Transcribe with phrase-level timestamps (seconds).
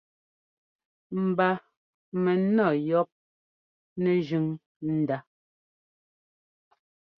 [1.25, 1.49] Mba
[2.23, 3.09] mɛnɔ́ yɔ́p
[4.01, 4.45] nɛ́jʉ̈n
[4.99, 5.17] ndá.